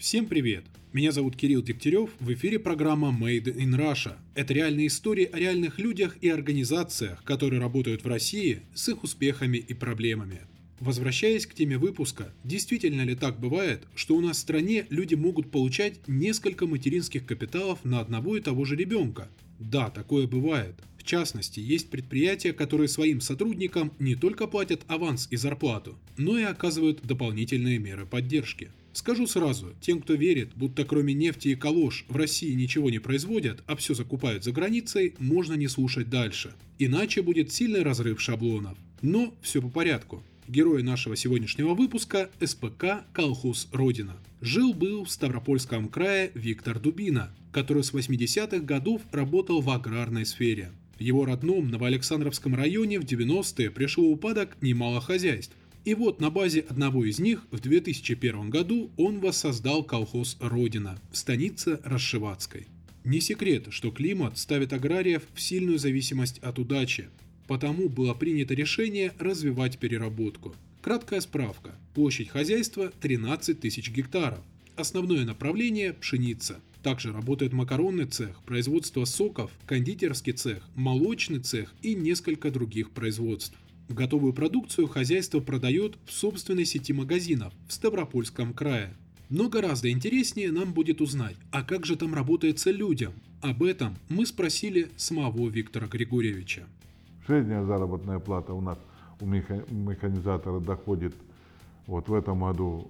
[0.00, 0.64] Всем привет!
[0.94, 4.16] Меня зовут Кирилл Дегтярев, в эфире программа Made in Russia.
[4.34, 9.58] Это реальные истории о реальных людях и организациях, которые работают в России с их успехами
[9.58, 10.40] и проблемами.
[10.80, 15.50] Возвращаясь к теме выпуска, действительно ли так бывает, что у нас в стране люди могут
[15.50, 19.28] получать несколько материнских капиталов на одного и того же ребенка?
[19.58, 20.76] Да, такое бывает.
[20.96, 26.44] В частности, есть предприятия, которые своим сотрудникам не только платят аванс и зарплату, но и
[26.44, 28.70] оказывают дополнительные меры поддержки.
[28.92, 33.62] Скажу сразу, тем, кто верит, будто кроме нефти и калош в России ничего не производят,
[33.66, 36.54] а все закупают за границей, можно не слушать дальше.
[36.78, 38.76] Иначе будет сильный разрыв шаблонов.
[39.02, 40.22] Но все по порядку.
[40.48, 44.16] Герой нашего сегодняшнего выпуска– СПК «Колхоз Родина».
[44.40, 50.72] Жил-был в Ставропольском крае Виктор Дубина, который с 80-х годов работал в аграрной сфере.
[50.98, 55.54] В его родном Новоалександровском районе в 90-е пришло упадок немало хозяйств.
[55.90, 61.16] И вот на базе одного из них в 2001 году он воссоздал колхоз «Родина» в
[61.16, 62.68] станице Расшиватской.
[63.02, 67.08] Не секрет, что климат ставит аграриев в сильную зависимость от удачи,
[67.48, 70.54] Потому было принято решение развивать переработку.
[70.80, 71.74] Краткая справка.
[71.92, 74.44] Площадь хозяйства 13 тысяч гектаров.
[74.76, 76.60] Основное направление– пшеница.
[76.84, 83.56] Также работает макаронный цех, производство соков, кондитерский цех, молочный цех и несколько других производств.
[83.90, 88.94] Готовую продукцию хозяйство продает в собственной сети магазинов в Ставропольском крае.
[89.30, 93.12] Но гораздо интереснее нам будет узнать, а как же там работается людям.
[93.42, 96.68] Об этом мы спросили самого Виктора Григорьевича.
[97.26, 98.78] Средняя заработная плата у нас
[99.20, 101.14] у механизатора доходит
[101.88, 102.88] вот в этом году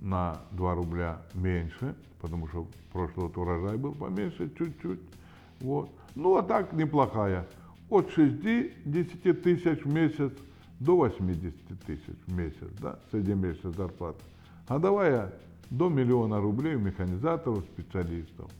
[0.00, 4.98] на 2 рубля меньше, потому что прошлый урожай был поменьше чуть-чуть.
[5.60, 5.88] Вот.
[6.16, 7.46] Ну а так неплохая.
[7.88, 10.32] От 60 тысяч в месяц
[10.80, 11.54] до 80
[11.86, 14.22] тысяч в месяц, да, среднемесячная зарплата.
[14.68, 15.30] Давай
[15.70, 18.50] до миллиона рублей у механизаторов, специалистов.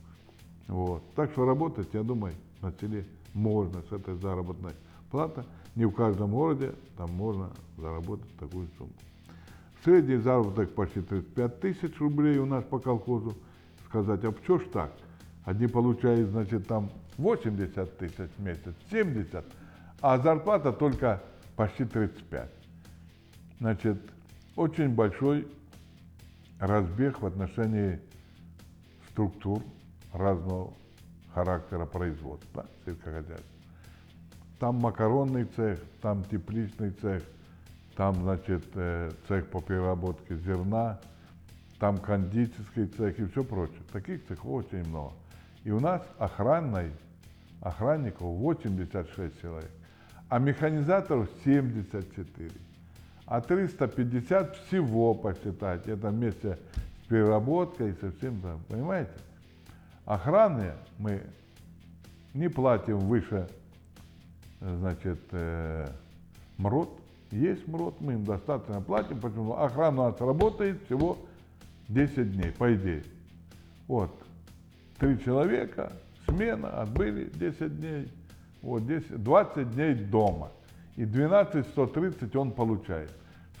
[0.67, 1.03] Вот.
[1.15, 4.73] Так что работать, я думаю, на селе можно с этой заработной
[5.11, 5.45] плата.
[5.75, 8.91] Не в каждом городе там можно заработать такую сумму.
[9.83, 13.35] Средний заработок почти 35 тысяч рублей у нас по колхозу.
[13.85, 14.91] Сказать, а что ж так?
[15.47, 19.45] Одни получают, значит, там 80 тысяч в месяц, 70,
[20.01, 21.23] а зарплата только
[21.55, 22.49] почти 35.
[23.61, 23.97] Значит,
[24.57, 25.47] очень большой
[26.59, 27.97] разбег в отношении
[29.09, 29.63] структур
[30.11, 30.73] разного
[31.33, 33.47] характера производства сельскохозяйства.
[34.59, 37.23] Там макаронный цех, там тепличный цех,
[37.95, 40.99] там, значит, э, цех по переработке зерна,
[41.79, 43.79] там кондитерский цех и все прочее.
[43.93, 45.13] Таких цехов очень много.
[45.63, 46.91] И у нас охранной,
[47.61, 49.71] охранников 86 человек,
[50.29, 52.51] а механизаторов 74.
[53.25, 56.57] А 350 всего посчитать, это вместе
[57.03, 59.11] с переработкой и со всем там, понимаете?
[60.05, 61.21] Охраны мы
[62.33, 63.49] не платим выше
[64.61, 65.87] значит, э,
[66.57, 66.89] МРОД.
[67.31, 71.17] Есть МРОД, мы им достаточно платим, почему охрана у нас работает всего
[71.89, 73.03] 10 дней, по идее.
[73.87, 74.11] Вот,
[74.99, 75.93] три человека,
[76.27, 78.11] смена, отбыли 10 дней,
[78.61, 80.51] вот 10, 20 дней дома.
[80.95, 83.11] И 12-130 он получает.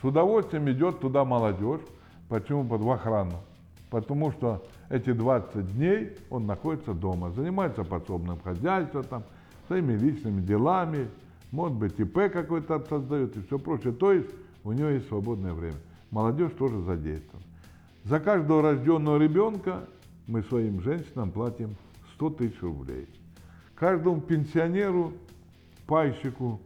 [0.01, 1.81] С удовольствием идет туда молодежь.
[2.29, 3.39] Почему под в охрану?
[3.89, 9.23] Потому что эти 20 дней он находится дома, занимается подсобным хозяйством, там,
[9.67, 11.07] своими личными делами,
[11.51, 13.93] может быть, ИП какой-то создает и все прочее.
[13.93, 14.29] То есть
[14.63, 15.77] у него есть свободное время.
[16.11, 17.45] Молодежь тоже задействована.
[18.03, 19.81] За каждого рожденного ребенка
[20.27, 21.75] мы своим женщинам платим
[22.15, 23.07] 100 тысяч рублей.
[23.75, 25.13] Каждому пенсионеру,
[25.85, 26.59] пайщику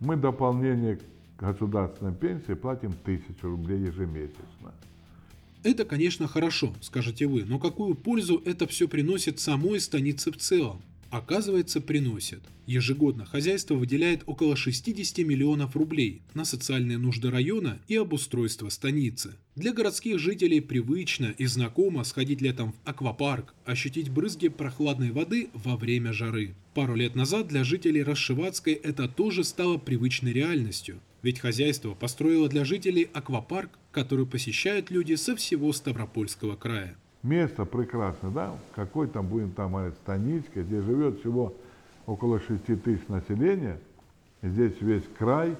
[0.00, 1.02] мы дополнение к
[1.38, 4.72] государственной пенсии платим тысячу рублей ежемесячно.
[5.62, 10.82] Это, конечно, хорошо, скажете вы, но какую пользу это все приносит самой станице в целом?
[11.12, 12.40] Оказывается, приносит.
[12.64, 19.34] Ежегодно хозяйство выделяет около 60 миллионов рублей на социальные нужды района и обустройство станицы.
[19.54, 25.76] Для городских жителей привычно и знакомо сходить летом в аквапарк, ощутить брызги прохладной воды во
[25.76, 26.54] время жары.
[26.72, 30.98] Пару лет назад для жителей Расшиватской это тоже стало привычной реальностью.
[31.20, 38.30] Ведь хозяйство построило для жителей аквапарк, который посещают люди со всего Ставропольского края место прекрасное,
[38.30, 41.54] да, какой там будем там говорить, станичка, где живет всего
[42.06, 43.78] около 6 тысяч населения,
[44.42, 45.56] здесь весь край,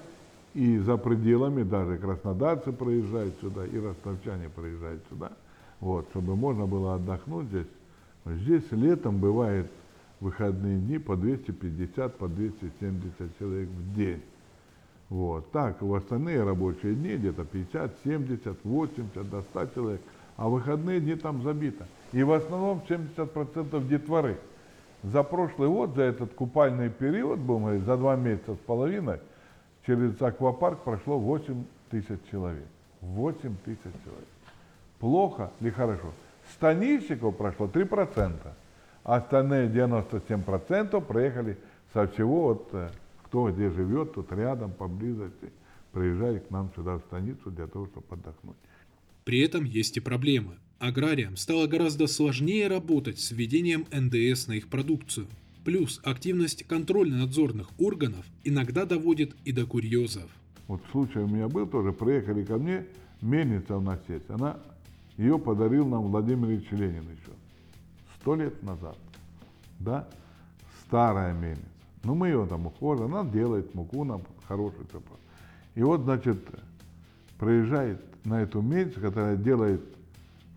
[0.53, 5.31] и за пределами даже краснодарцы проезжают сюда, и ростовчане проезжают сюда,
[5.79, 7.67] вот, чтобы можно было отдохнуть здесь.
[8.25, 9.69] Здесь летом бывает
[10.19, 14.21] выходные дни по 250, по 270 человек в день.
[15.09, 15.51] Вот.
[15.51, 20.01] Так, в остальные рабочие дни где-то 50, 70, 80 до 100 человек–
[20.37, 21.85] а выходные дни там забито.
[22.11, 24.37] И в основном 70% детворы.
[25.03, 29.19] За прошлый год, за этот купальный период, будем говорить, за два месяца с половиной,
[29.85, 32.65] через аквапарк прошло 8 тысяч человек.
[33.01, 34.27] 8 тысяч человек.
[34.99, 36.13] Плохо или хорошо?
[36.53, 38.33] Станичников прошло 3%,
[39.03, 41.57] а остальные 97% проехали
[41.93, 42.89] со всего, вот, э,
[43.23, 45.51] кто где живет, тут рядом, поблизости,
[45.91, 48.55] приезжает к нам сюда в станицу для того, чтобы отдохнуть.
[49.23, 50.55] При этом есть и проблемы.
[50.79, 55.27] Аграриям стало гораздо сложнее работать с введением НДС на их продукцию.
[55.63, 60.29] Плюс активность контрольно-надзорных органов иногда доводит и до курьезов.
[60.67, 62.85] Вот случай у меня был тоже, приехали ко мне,
[63.21, 64.59] мельница у нас есть, она,
[65.17, 67.31] ее подарил нам Владимир Ильич Ленин еще,
[68.19, 68.97] сто лет назад,
[69.79, 70.07] да,
[70.85, 71.67] старая мельница.
[72.03, 74.85] Ну, мы ее там ухожим, она делает муку нам хорошую.
[75.75, 76.37] И вот, значит,
[77.37, 79.81] проезжает на эту мельницу, которая делает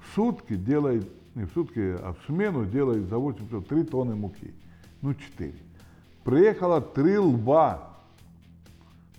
[0.00, 4.14] в сутки, делает, не в сутки, а в смену делает за 8 часов 3 тонны
[4.14, 4.54] муки.
[5.02, 5.52] Ну, 4.
[6.26, 7.88] Приехало три лба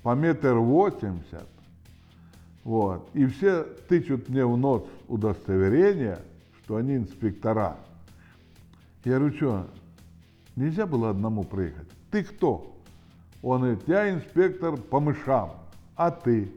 [0.04, 1.48] по метр восемьдесят.
[2.66, 3.10] Вот.
[3.14, 6.20] И все тычут мне в нос удостоверение,
[6.60, 7.78] что они инспектора.
[9.06, 9.68] Я говорю, что,
[10.58, 11.88] нельзя было одному приехать?
[12.12, 12.76] Ты кто?
[13.42, 15.52] Он говорит, я инспектор по мышам,
[15.96, 16.52] а ты?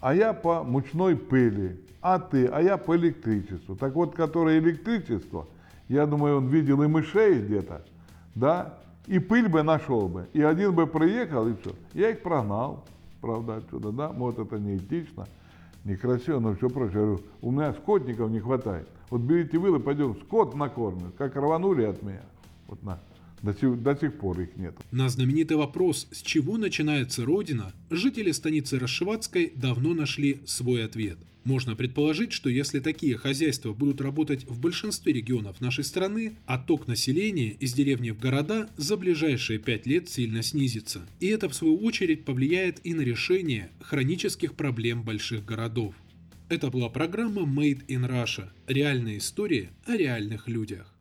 [0.00, 2.46] А я по мучной пыли, а ты?
[2.46, 3.74] А я по электричеству.
[3.76, 5.46] Так вот, которое электричество,
[5.88, 7.84] я думаю, он видел и мышей где-то,
[8.34, 11.72] да, и пыль бы нашел бы, и один бы приехал, и все.
[11.94, 12.84] Я их прогнал,
[13.20, 15.26] правда, отсюда, да, может, это не этично,
[15.84, 17.00] некрасиво, но все прочее.
[17.00, 18.88] Я говорю, у меня скотников не хватает.
[19.10, 22.22] Вот берите вылы, пойдем, скот накормим, как рванули от меня.
[22.68, 22.98] Вот на.
[23.42, 24.76] До сих, до сих пор их нет.
[24.90, 31.18] На знаменитый вопрос, с чего начинается Родина, жители станицы Расшиватской давно нашли свой ответ.
[31.44, 37.52] Можно предположить, что если такие хозяйства будут работать в большинстве регионов нашей страны, отток населения
[37.52, 41.06] из деревни в города за ближайшие пять лет сильно снизится.
[41.20, 45.94] И это в свою очередь повлияет и на решение хронических проблем больших городов.
[46.50, 48.50] Это была программа Made in Russia.
[48.66, 50.94] Реальные истории о реальных людях.